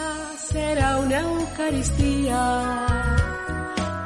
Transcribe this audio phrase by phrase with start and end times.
[0.00, 2.86] misa será una Eucaristía,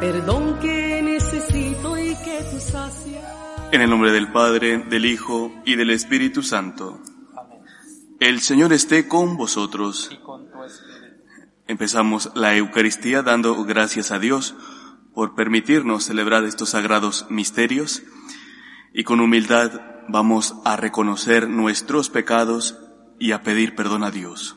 [0.00, 3.24] perdón que necesito y que tú sacias.
[3.72, 7.00] En el nombre del Padre, del Hijo y del Espíritu Santo.
[8.20, 10.18] El Señor esté con vosotros.
[11.66, 14.54] Empezamos la Eucaristía dando gracias a Dios
[15.14, 18.02] por permitirnos celebrar estos sagrados misterios
[18.92, 22.78] y con humildad vamos a reconocer nuestros pecados
[23.18, 24.56] y a pedir perdón a Dios.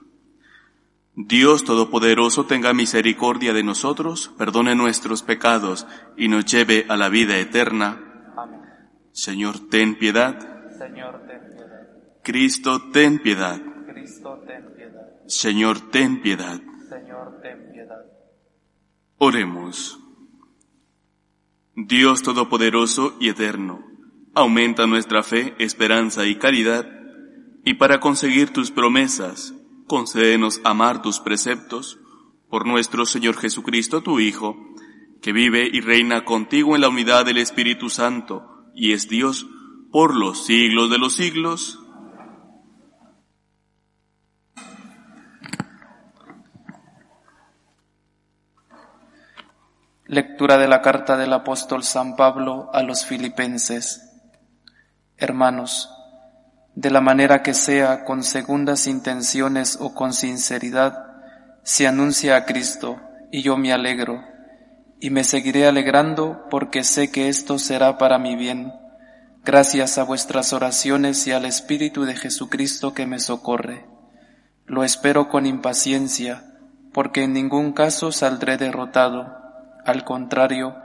[1.15, 5.85] Dios Todopoderoso tenga misericordia de nosotros, perdone nuestros pecados
[6.15, 8.31] y nos lleve a la vida eterna.
[8.37, 8.61] Amén.
[9.11, 10.39] Señor, ten piedad.
[10.77, 11.87] Señor, ten piedad.
[12.23, 13.61] Cristo, ten piedad.
[13.87, 15.07] Cristo, ten piedad.
[15.27, 16.61] Señor, ten piedad.
[16.89, 18.05] Señor, ten piedad.
[19.17, 19.99] Oremos.
[21.75, 23.83] Dios Todopoderoso y Eterno,
[24.33, 26.87] aumenta nuestra fe, esperanza y caridad,
[27.65, 29.53] y para conseguir tus promesas,
[29.91, 31.99] concédenos amar tus preceptos,
[32.49, 34.55] por nuestro Señor Jesucristo, tu Hijo,
[35.21, 39.47] que vive y reina contigo en la unidad del Espíritu Santo, y es Dios
[39.91, 41.77] por los siglos de los siglos.
[50.05, 54.09] Lectura de la carta del apóstol San Pablo a los filipenses.
[55.17, 55.89] Hermanos,
[56.75, 61.05] de la manera que sea, con segundas intenciones o con sinceridad,
[61.63, 64.23] se anuncia a Cristo, y yo me alegro,
[64.99, 68.71] y me seguiré alegrando porque sé que esto será para mi bien,
[69.43, 73.85] gracias a vuestras oraciones y al Espíritu de Jesucristo que me socorre.
[74.65, 76.45] Lo espero con impaciencia,
[76.93, 79.35] porque en ningún caso saldré derrotado.
[79.85, 80.75] Al contrario,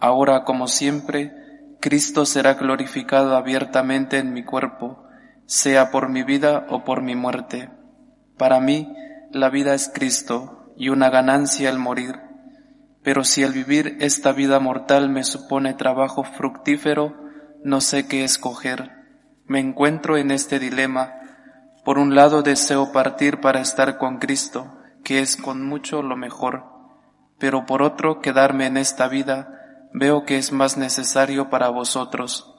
[0.00, 1.32] ahora como siempre,
[1.80, 5.07] Cristo será glorificado abiertamente en mi cuerpo,
[5.48, 7.70] sea por mi vida o por mi muerte.
[8.36, 8.94] Para mí,
[9.32, 12.20] la vida es Cristo y una ganancia el morir.
[13.02, 17.16] Pero si el vivir esta vida mortal me supone trabajo fructífero,
[17.64, 18.90] no sé qué escoger.
[19.46, 21.14] Me encuentro en este dilema.
[21.82, 26.66] Por un lado deseo partir para estar con Cristo, que es con mucho lo mejor,
[27.38, 29.48] pero por otro quedarme en esta vida
[29.94, 32.57] veo que es más necesario para vosotros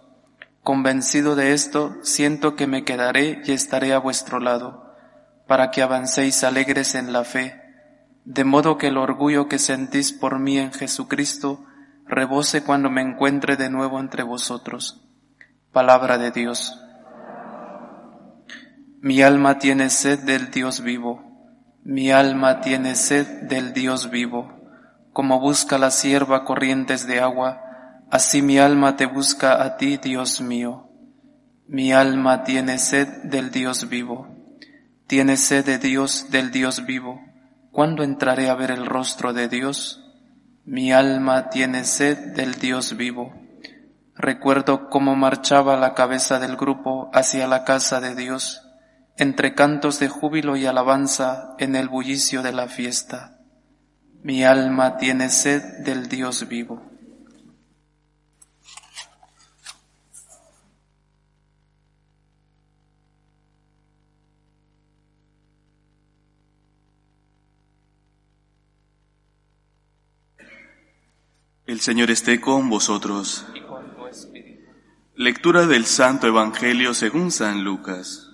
[0.63, 4.93] Convencido de esto, siento que me quedaré y estaré a vuestro lado,
[5.47, 7.61] para que avancéis alegres en la fe,
[8.25, 11.65] de modo que el orgullo que sentís por mí en Jesucristo
[12.05, 15.07] rebose cuando me encuentre de nuevo entre vosotros.
[15.71, 16.79] Palabra de Dios.
[19.01, 21.23] Mi alma tiene sed del Dios vivo,
[21.83, 24.51] mi alma tiene sed del Dios vivo,
[25.13, 27.61] como busca la sierva corrientes de agua,
[28.11, 30.89] Así mi alma te busca a ti, Dios mío.
[31.67, 34.27] Mi alma tiene sed del Dios vivo.
[35.05, 37.21] Tiene sed de Dios, del Dios vivo.
[37.71, 40.03] ¿Cuándo entraré a ver el rostro de Dios?
[40.65, 43.31] Mi alma tiene sed del Dios vivo.
[44.15, 48.63] Recuerdo cómo marchaba la cabeza del grupo hacia la casa de Dios,
[49.17, 53.37] entre cantos de júbilo y alabanza en el bullicio de la fiesta.
[54.23, 56.88] Mi alma tiene sed del Dios vivo.
[71.69, 73.45] El Señor esté con vosotros.
[75.15, 78.27] Lectura del Santo Evangelio según San Lucas.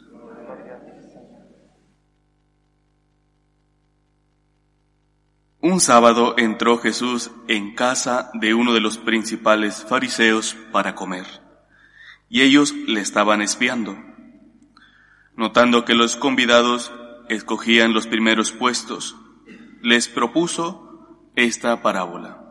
[5.60, 11.26] Un sábado entró Jesús en casa de uno de los principales fariseos para comer,
[12.30, 13.98] y ellos le estaban espiando.
[15.36, 16.94] Notando que los convidados
[17.28, 19.18] escogían los primeros puestos,
[19.82, 22.45] les propuso esta parábola.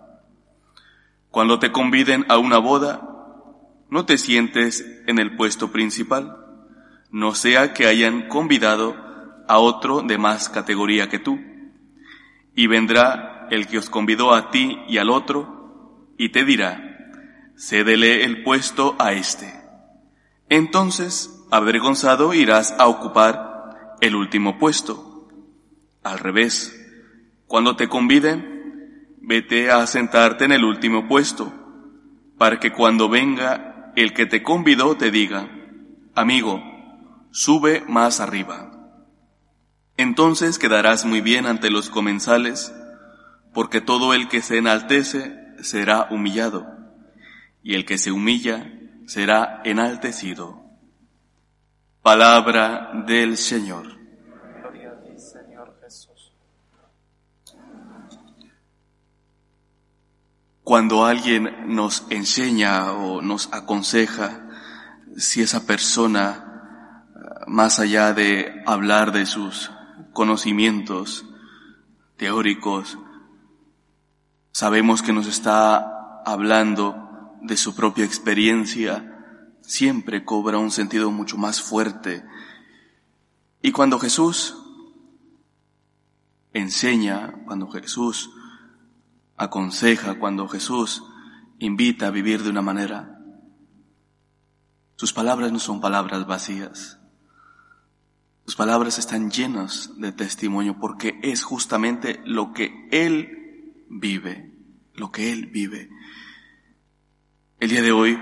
[1.35, 3.01] Cuando te conviden a una boda,
[3.91, 6.37] no te sientes en el puesto principal,
[7.11, 8.95] no sea que hayan convidado
[9.49, 11.41] a otro de más categoría que tú.
[12.55, 17.11] Y vendrá el que os convidó a ti y al otro, y te dirá,
[17.59, 19.53] cédele el puesto a este.
[20.49, 25.27] Entonces, avergonzado, irás a ocupar el último puesto.
[26.05, 26.81] Al revés,
[27.49, 28.54] cuando te conviden,
[29.27, 31.53] vete a sentarte en el último puesto,
[32.39, 35.49] para que cuando venga el que te convidó te diga,
[36.15, 36.63] amigo,
[37.31, 38.71] sube más arriba.
[39.97, 42.75] Entonces quedarás muy bien ante los comensales,
[43.53, 46.67] porque todo el que se enaltece será humillado,
[47.63, 48.73] y el que se humilla
[49.07, 50.65] será enaltecido.
[52.03, 53.87] Palabra del Señor.
[54.61, 56.33] Gloria a ti, Señor Jesús.
[60.65, 64.49] Cuando alguien nos enseña o nos aconseja,
[65.15, 67.05] si esa persona,
[67.47, 69.71] más allá de hablar de sus
[70.15, 71.27] conocimientos
[72.17, 72.99] teóricos,
[74.53, 81.61] sabemos que nos está hablando de su propia experiencia, siempre cobra un sentido mucho más
[81.61, 82.25] fuerte.
[83.61, 84.57] Y cuando Jesús
[86.55, 88.31] enseña, cuando Jesús
[89.37, 91.03] aconseja, cuando Jesús
[91.59, 93.19] invita a vivir de una manera,
[94.97, 96.99] sus palabras no son palabras vacías.
[98.45, 104.53] Sus palabras están llenas de testimonio porque es justamente lo que Él vive,
[104.95, 105.91] lo que Él vive.
[107.59, 108.19] El día de hoy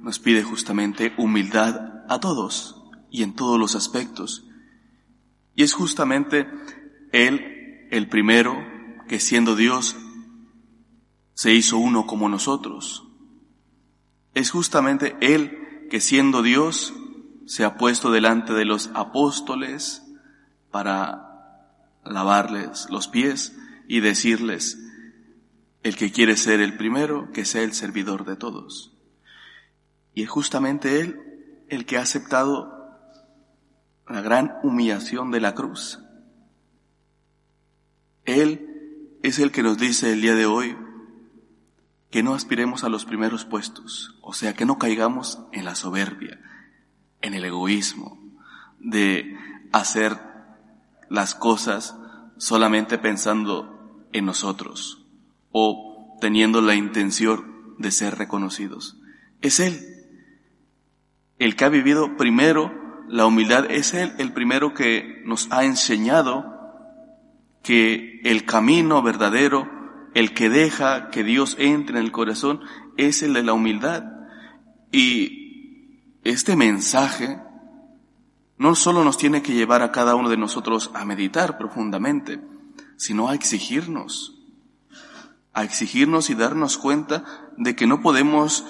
[0.00, 4.46] nos pide justamente humildad a todos y en todos los aspectos.
[5.54, 6.48] Y es justamente
[7.12, 8.56] Él el primero
[9.08, 9.96] que siendo Dios
[11.40, 13.08] se hizo uno como nosotros.
[14.34, 16.92] Es justamente Él que siendo Dios
[17.46, 20.02] se ha puesto delante de los apóstoles
[20.70, 21.72] para
[22.04, 23.56] lavarles los pies
[23.88, 24.78] y decirles,
[25.82, 28.92] el que quiere ser el primero, que sea el servidor de todos.
[30.12, 31.22] Y es justamente Él
[31.70, 32.70] el que ha aceptado
[34.06, 36.00] la gran humillación de la cruz.
[38.26, 40.76] Él es el que nos dice el día de hoy
[42.10, 46.40] que no aspiremos a los primeros puestos, o sea, que no caigamos en la soberbia,
[47.22, 48.18] en el egoísmo,
[48.78, 49.36] de
[49.72, 50.18] hacer
[51.08, 51.96] las cosas
[52.36, 55.06] solamente pensando en nosotros
[55.52, 58.98] o teniendo la intención de ser reconocidos.
[59.40, 59.90] Es Él
[61.40, 66.44] el que ha vivido primero la humildad, es Él el primero que nos ha enseñado
[67.62, 69.68] que el camino verdadero,
[70.14, 72.60] el que deja que Dios entre en el corazón,
[72.96, 74.04] es el de la humildad.
[74.92, 77.38] Y este mensaje
[78.58, 82.40] no solo nos tiene que llevar a cada uno de nosotros a meditar profundamente,
[82.96, 84.38] sino a exigirnos,
[85.54, 87.24] a exigirnos y darnos cuenta
[87.56, 88.66] de que no podemos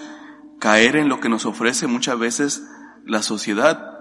[0.60, 2.62] caer en lo que nos ofrece muchas veces
[3.04, 3.98] la sociedad,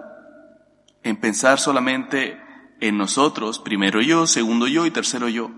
[1.01, 2.39] en pensar solamente
[2.81, 5.51] en nosotros, primero yo, segundo yo y tercero yo,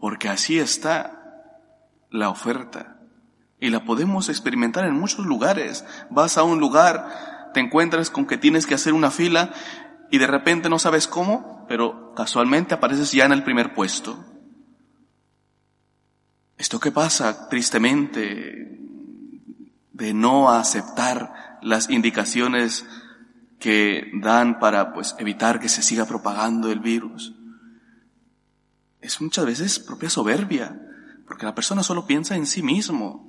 [0.00, 1.18] porque así está
[2.10, 2.96] la oferta.
[3.60, 5.84] Y la podemos experimentar en muchos lugares.
[6.10, 9.52] Vas a un lugar, te encuentras con que tienes que hacer una fila
[10.10, 14.24] y de repente no sabes cómo, pero casualmente apareces ya en el primer puesto.
[16.56, 18.78] Esto que pasa tristemente
[19.92, 22.86] de no aceptar las indicaciones
[23.58, 27.34] que dan para pues evitar que se siga propagando el virus.
[29.00, 30.80] Es muchas veces propia soberbia,
[31.26, 33.28] porque la persona solo piensa en sí mismo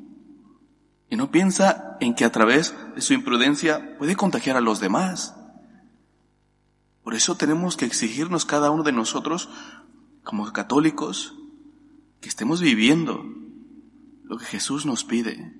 [1.09, 5.35] y no piensa en que a través de su imprudencia puede contagiar a los demás.
[7.03, 9.49] Por eso tenemos que exigirnos cada uno de nosotros,
[10.23, 11.35] como católicos,
[12.21, 13.23] que estemos viviendo
[14.23, 15.53] lo que Jesús nos pide,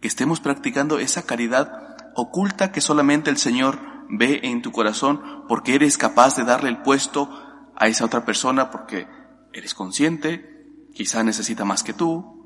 [0.00, 5.74] que estemos practicando esa caridad oculta que solamente el Señor ve en tu corazón porque
[5.74, 7.30] eres capaz de darle el puesto
[7.76, 9.06] a esa otra persona porque
[9.52, 12.44] eres consciente, quizá necesita más que tú,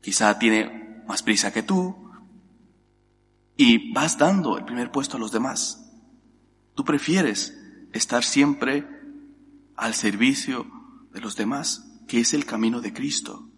[0.00, 1.96] quizá tiene más prisa que tú,
[3.56, 5.90] y vas dando el primer puesto a los demás.
[6.74, 7.58] Tú prefieres
[7.92, 8.86] estar siempre
[9.76, 10.66] al servicio
[11.12, 13.48] de los demás, que es el camino de Cristo.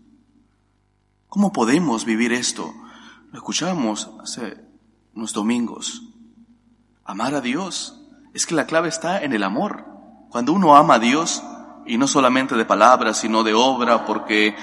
[1.29, 2.73] ¿Cómo podemos vivir esto?
[3.33, 4.65] Lo escuchábamos hace
[5.15, 6.03] unos domingos.
[7.05, 8.01] Amar a Dios.
[8.33, 9.85] Es que la clave está en el amor.
[10.31, 11.43] Cuando uno ama a Dios,
[11.89, 14.55] y no solamente de palabras, sino de obra, porque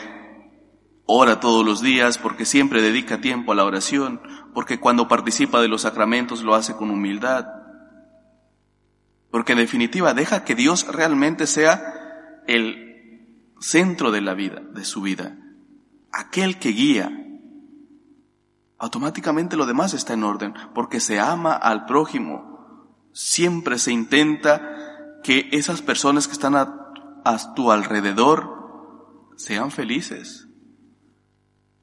[1.06, 4.22] ora todos los días, porque siempre dedica tiempo a la oración,
[4.54, 7.48] porque cuando participa de los sacramentos lo hace con humildad,
[9.32, 15.02] porque en definitiva deja que Dios realmente sea el centro de la vida, de su
[15.02, 15.36] vida,
[16.12, 17.12] aquel que guía.
[18.78, 22.94] Automáticamente lo demás está en orden, porque se ama al prójimo.
[23.14, 24.62] Siempre se intenta
[25.24, 26.85] que esas personas que están a
[27.26, 30.48] a tu alrededor sean felices.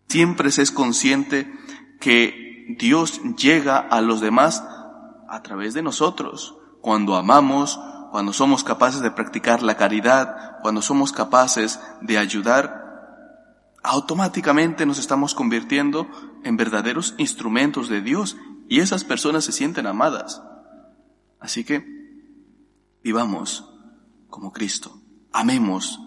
[0.08, 1.52] Siempre se es consciente
[2.00, 4.64] que Dios llega a los demás
[5.28, 7.80] a través de nosotros, cuando amamos,
[8.10, 12.82] cuando somos capaces de practicar la caridad, cuando somos capaces de ayudar,
[13.82, 16.08] automáticamente nos estamos convirtiendo
[16.44, 18.36] en verdaderos instrumentos de Dios
[18.68, 20.42] y esas personas se sienten amadas.
[21.40, 21.84] Así que
[23.02, 23.68] vivamos
[24.28, 25.01] como Cristo.
[25.32, 26.00] Amemos,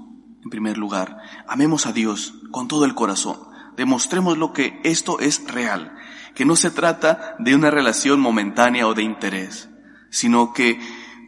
[0.43, 1.17] en primer lugar,
[1.47, 3.37] amemos a Dios con todo el corazón.
[3.75, 5.95] Demostremos lo que esto es real,
[6.35, 9.69] que no se trata de una relación momentánea o de interés,
[10.09, 10.79] sino que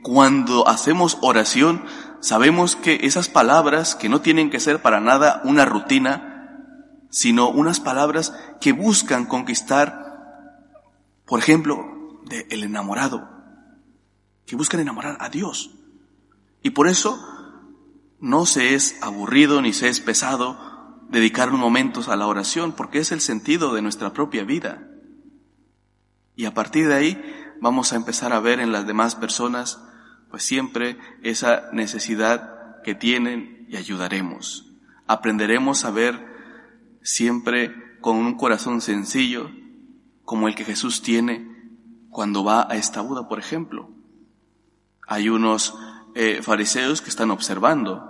[0.03, 1.83] cuando hacemos oración,
[2.21, 6.55] sabemos que esas palabras que no tienen que ser para nada una rutina,
[7.09, 10.63] sino unas palabras que buscan conquistar,
[11.25, 13.27] por ejemplo, de el enamorado,
[14.45, 15.71] que buscan enamorar a Dios.
[16.61, 17.36] Y por eso
[18.19, 20.57] no se es aburrido ni se es pesado
[21.09, 24.87] dedicar unos momentos a la oración, porque es el sentido de nuestra propia vida.
[26.35, 29.81] Y a partir de ahí vamos a empezar a ver en las demás personas
[30.29, 34.65] pues siempre esa necesidad que tienen y ayudaremos.
[35.07, 36.25] Aprenderemos a ver
[37.01, 39.49] siempre con un corazón sencillo
[40.23, 41.47] como el que Jesús tiene
[42.09, 43.89] cuando va a esta Buda, por ejemplo.
[45.07, 45.73] Hay unos
[46.19, 48.01] eh, fariseos que están observando,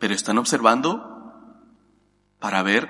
[0.00, 1.62] pero están observando
[2.40, 2.88] para ver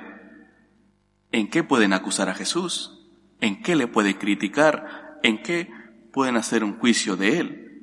[1.33, 2.99] en qué pueden acusar a Jesús,
[3.43, 5.69] en qué le puede criticar, en qué
[6.15, 7.83] pueden hacer un juicio de él.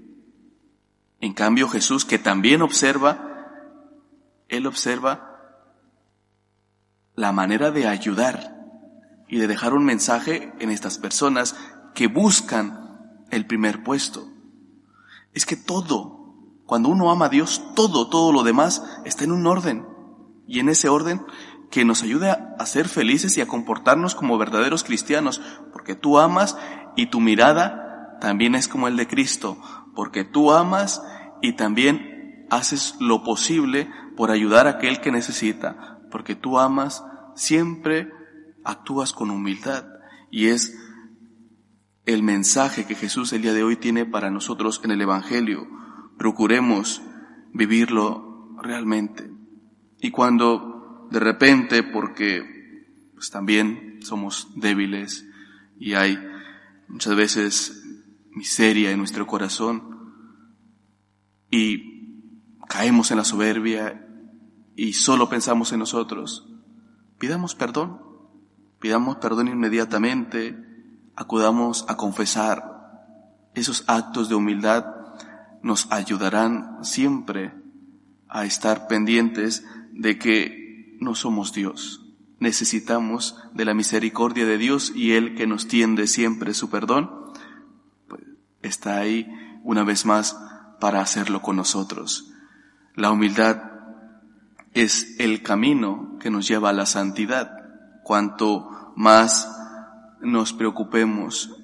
[1.20, 3.46] En cambio Jesús, que también observa,
[4.50, 5.38] Él observa
[7.14, 8.58] la manera de ayudar
[9.28, 11.56] y de dejar un mensaje en estas personas
[11.94, 14.34] que buscan el primer puesto.
[15.34, 16.23] Es que todo,
[16.66, 19.86] cuando uno ama a Dios, todo, todo lo demás está en un orden.
[20.48, 21.26] Y en ese orden
[21.72, 25.42] que nos ayude a ser felices y a comportarnos como verdaderos cristianos,
[25.72, 26.58] porque tú amas
[26.96, 29.58] y tu mirada también es como el de Cristo,
[29.96, 31.02] porque tú amas
[31.42, 37.04] y también haces lo posible por ayudar a aquel que necesita, porque tú amas,
[37.36, 38.12] siempre
[38.64, 39.86] actúas con humildad
[40.32, 40.78] y es
[42.06, 45.68] el mensaje que Jesús el día de hoy tiene para nosotros en el Evangelio.
[46.24, 47.02] Procuremos
[47.52, 49.30] vivirlo realmente.
[50.00, 55.28] Y cuando de repente, porque pues también somos débiles
[55.78, 56.18] y hay
[56.88, 57.84] muchas veces
[58.32, 60.14] miseria en nuestro corazón,
[61.52, 62.30] y
[62.70, 64.08] caemos en la soberbia
[64.78, 66.48] y solo pensamos en nosotros,
[67.20, 68.00] pidamos perdón,
[68.80, 70.58] pidamos perdón inmediatamente,
[71.18, 72.72] acudamos a confesar.
[73.56, 74.93] Esos actos de humildad
[75.64, 77.54] nos ayudarán siempre
[78.30, 82.06] a estar pendientes de que no somos Dios.
[82.40, 87.10] Necesitamos de la misericordia de Dios y Él que nos tiende siempre su perdón,
[88.08, 88.22] pues
[88.62, 89.28] está ahí
[89.64, 90.38] una vez más
[90.80, 92.30] para hacerlo con nosotros.
[92.96, 93.72] La humildad
[94.74, 97.52] es el camino que nos lleva a la santidad.
[98.04, 99.50] Cuanto más
[100.20, 101.56] nos preocupemos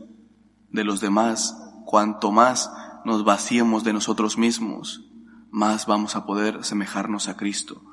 [0.71, 2.71] de los demás, cuanto más
[3.05, 5.05] nos vaciemos de nosotros mismos,
[5.51, 7.83] más vamos a poder semejarnos a Cristo.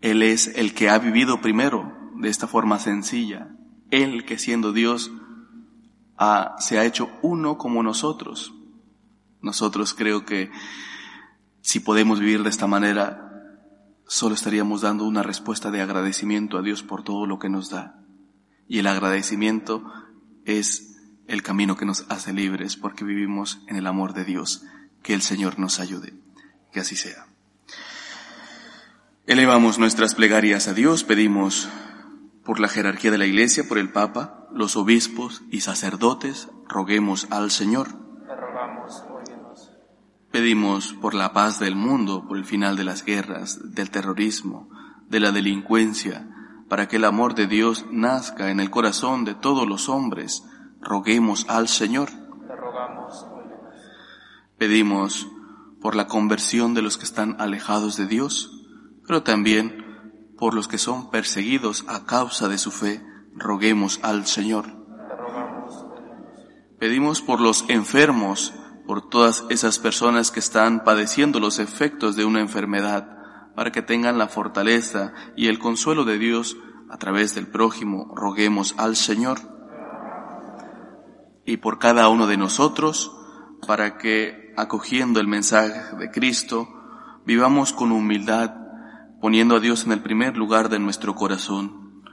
[0.00, 3.48] Él es el que ha vivido primero de esta forma sencilla.
[3.90, 5.10] Él que siendo Dios
[6.58, 8.54] se ha hecho uno como nosotros.
[9.40, 10.50] Nosotros creo que
[11.60, 13.22] si podemos vivir de esta manera,
[14.06, 18.00] solo estaríamos dando una respuesta de agradecimiento a Dios por todo lo que nos da.
[18.68, 19.84] Y el agradecimiento
[20.44, 20.95] es
[21.28, 24.64] el camino que nos hace libres porque vivimos en el amor de Dios.
[25.02, 26.14] Que el Señor nos ayude.
[26.72, 27.26] Que así sea.
[29.26, 31.68] Elevamos nuestras plegarias a Dios, pedimos
[32.44, 37.50] por la jerarquía de la Iglesia, por el Papa, los obispos y sacerdotes, roguemos al
[37.50, 38.06] Señor
[40.36, 44.68] Pedimos por la paz del mundo, por el final de las guerras, del terrorismo,
[45.08, 46.28] de la delincuencia,
[46.68, 50.44] para que el amor de Dios nazca en el corazón de todos los hombres.
[50.86, 52.10] Roguemos al Señor.
[54.56, 55.26] Pedimos
[55.80, 58.64] por la conversión de los que están alejados de Dios,
[59.04, 63.04] pero también por los que son perseguidos a causa de su fe.
[63.34, 64.66] Roguemos al Señor.
[66.78, 68.54] Pedimos por los enfermos,
[68.86, 73.08] por todas esas personas que están padeciendo los efectos de una enfermedad,
[73.56, 76.56] para que tengan la fortaleza y el consuelo de Dios
[76.88, 79.55] a través del prójimo, roguemos al Señor.
[81.46, 83.16] Y por cada uno de nosotros,
[83.66, 86.68] para que, acogiendo el mensaje de Cristo,
[87.26, 88.54] Vivamos con humildad,
[89.20, 92.04] poniendo a Dios en el primer lugar de nuestro corazón.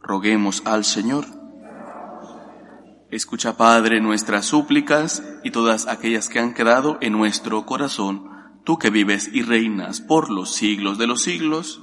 [0.00, 1.24] Roguemos al Señor.
[3.10, 8.30] Escucha, Padre, nuestras súplicas y todas aquellas que han quedado en nuestro corazón,
[8.62, 11.82] tú que vives y reinas por los siglos de los siglos.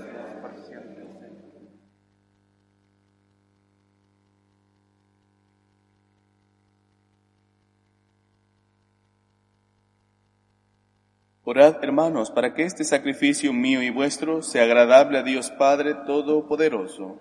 [11.51, 17.19] Orad, hermanos, para que este sacrificio mío y vuestro sea agradable a Dios Padre Todopoderoso.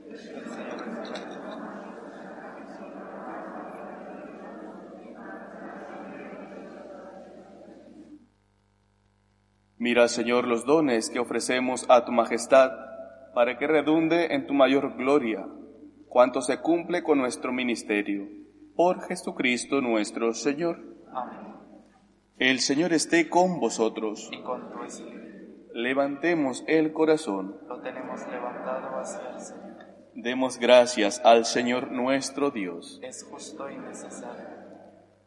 [9.78, 12.70] Mira, Señor, los dones que ofrecemos a tu majestad,
[13.34, 15.44] para que redunde en tu mayor gloria,
[16.06, 18.28] cuanto se cumple con nuestro ministerio.
[18.76, 20.78] Por Jesucristo nuestro Señor.
[21.12, 21.49] Amén.
[22.40, 24.30] El Señor esté con vosotros.
[24.32, 25.68] Y con tu espíritu.
[25.74, 27.60] Levantemos el corazón.
[27.68, 29.76] Lo tenemos levantado hacia el Señor.
[30.14, 32.98] Demos gracias al Señor nuestro Dios.
[33.02, 34.46] Es justo y necesario.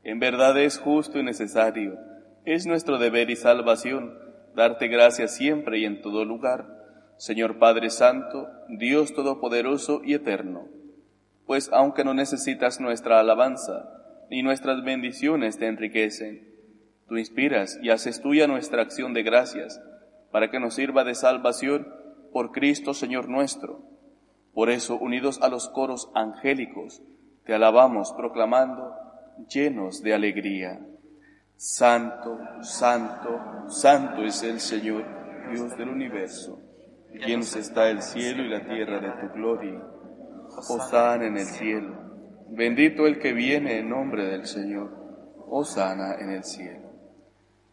[0.03, 1.99] En verdad es justo y necesario.
[2.45, 4.17] Es nuestro deber y salvación
[4.55, 6.65] darte gracias siempre y en todo lugar,
[7.17, 10.67] Señor Padre Santo, Dios Todopoderoso y Eterno.
[11.45, 16.52] Pues aunque no necesitas nuestra alabanza, ni nuestras bendiciones te enriquecen,
[17.07, 19.81] Tú inspiras y haces tuya nuestra acción de gracias,
[20.31, 21.87] para que nos sirva de salvación
[22.31, 23.81] por Cristo Señor nuestro.
[24.53, 27.01] Por eso, unidos a los coros angélicos,
[27.45, 28.93] te alabamos proclamando,
[29.47, 30.79] llenos de alegría.
[31.55, 35.05] Santo, santo, santo es el Señor,
[35.51, 36.59] Dios del universo.
[37.13, 39.81] Llenos está el cielo y la tierra de tu gloria.
[40.57, 41.95] Osana en el cielo.
[42.49, 44.91] Bendito el que viene en nombre del Señor.
[45.47, 46.92] Osana en el cielo.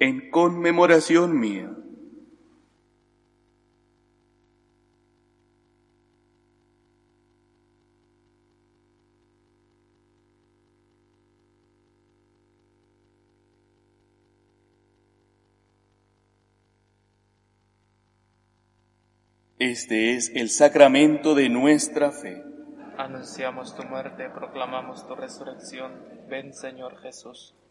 [0.00, 1.74] en conmemoración mía.
[19.60, 22.44] Este es el sacramento de nuestra fe.
[22.96, 25.92] Anunciamos tu muerte, proclamamos tu resurrección.
[26.28, 27.56] Ven, Señor Jesús.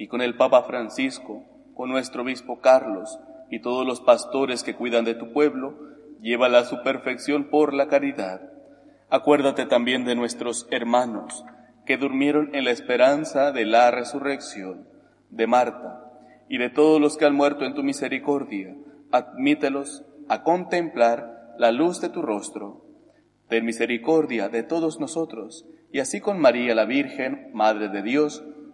[0.00, 3.18] y con el Papa Francisco, con nuestro obispo Carlos,
[3.50, 5.74] y todos los pastores que cuidan de tu pueblo,
[6.22, 8.40] llévala a su perfección por la caridad.
[9.10, 11.44] Acuérdate también de nuestros hermanos,
[11.84, 14.88] que durmieron en la esperanza de la resurrección,
[15.28, 16.10] de Marta,
[16.48, 18.74] y de todos los que han muerto en tu misericordia,
[19.12, 22.86] admítelos a contemplar la luz de tu rostro.
[23.50, 28.42] Ten misericordia de todos nosotros, y así con María la Virgen, Madre de Dios,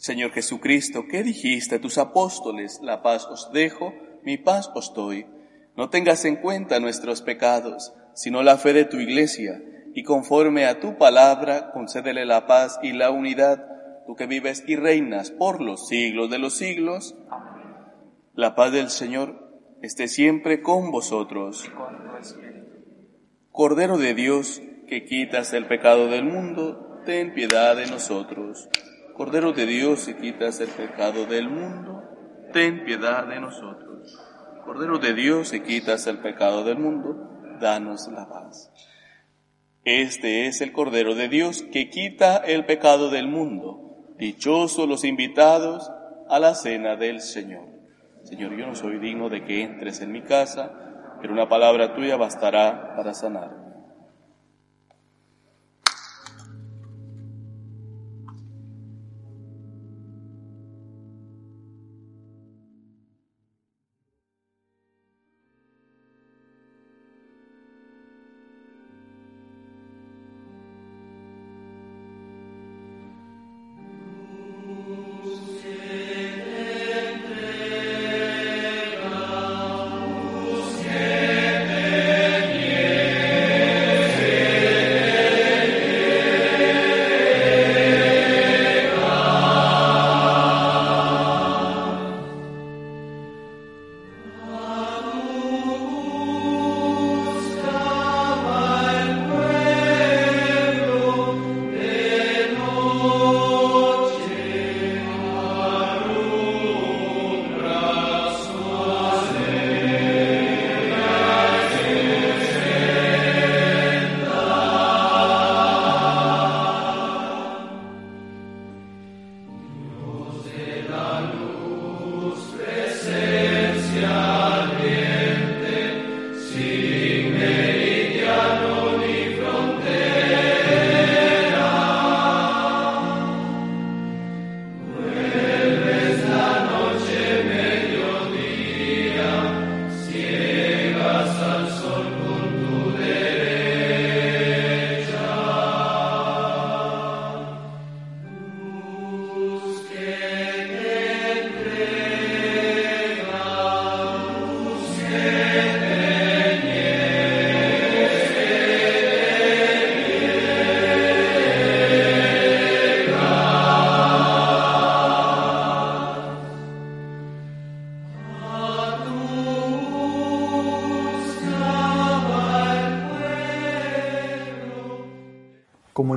[0.00, 0.32] Señor.
[0.32, 2.80] Jesucristo, ¿qué dijiste a tus apóstoles?
[2.82, 3.92] La paz os dejo,
[4.24, 5.26] mi paz os doy.
[5.76, 9.62] No tengas en cuenta nuestros pecados, sino la fe de tu iglesia,
[9.94, 13.66] y conforme a tu palabra, concédele la paz y la unidad,
[14.06, 17.14] tú que vives y reinas por los siglos de los siglos.
[18.34, 21.70] La paz del Señor esté siempre con vosotros.
[23.52, 28.70] Cordero de Dios, que quitas el pecado del mundo, ten piedad de nosotros.
[29.20, 32.02] Cordero de Dios, que quitas el pecado del mundo,
[32.54, 34.18] ten piedad de nosotros.
[34.64, 37.28] Cordero de Dios, que quitas el pecado del mundo,
[37.60, 38.72] danos la paz.
[39.84, 44.14] Este es el Cordero de Dios que quita el pecado del mundo.
[44.16, 45.92] Dichosos los invitados
[46.30, 47.68] a la cena del Señor.
[48.22, 52.16] Señor, yo no soy digno de que entres en mi casa, pero una palabra tuya
[52.16, 53.69] bastará para sanarme.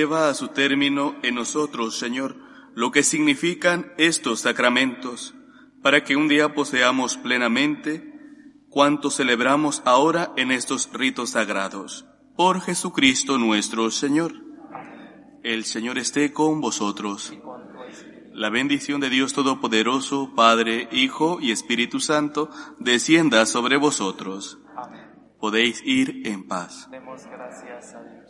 [0.00, 2.34] Lleva a su término en nosotros, Señor,
[2.74, 5.34] lo que significan estos sacramentos,
[5.82, 8.10] para que un día poseamos plenamente
[8.70, 12.06] cuanto celebramos ahora en estos ritos sagrados.
[12.34, 14.32] Por Jesucristo nuestro Señor.
[15.42, 17.34] El Señor esté con vosotros.
[18.32, 24.58] La bendición de Dios Todopoderoso, Padre, Hijo y Espíritu Santo, descienda sobre vosotros.
[25.38, 26.88] Podéis ir en paz.
[26.90, 28.29] Demos gracias a Dios.